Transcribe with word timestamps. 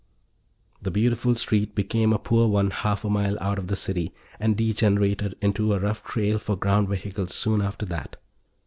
The 0.81 0.89
beautiful 0.89 1.35
street 1.35 1.75
became 1.75 2.11
a 2.11 2.17
poor 2.17 2.47
one 2.47 2.71
half 2.71 3.05
a 3.05 3.09
mile 3.11 3.37
out 3.39 3.59
of 3.59 3.67
the 3.67 3.75
city, 3.75 4.15
and 4.39 4.57
degenerated 4.57 5.35
into 5.43 5.73
a 5.73 5.79
rough 5.79 6.03
trail 6.03 6.39
for 6.39 6.55
ground 6.57 6.89
vehicles 6.89 7.35
soon 7.35 7.61
after 7.61 7.85
that. 7.85 8.15